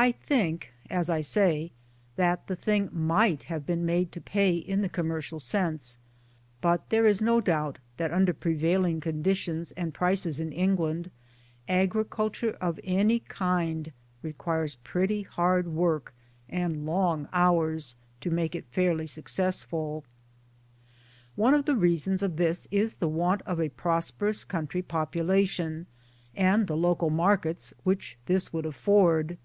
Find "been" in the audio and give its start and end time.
3.66-3.84